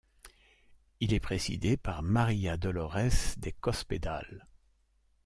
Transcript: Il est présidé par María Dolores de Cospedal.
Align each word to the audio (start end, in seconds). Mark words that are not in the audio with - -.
Il 0.99 1.13
est 1.13 1.19
présidé 1.19 1.77
par 1.77 2.01
María 2.01 2.57
Dolores 2.57 3.35
de 3.37 3.51
Cospedal. 3.61 4.47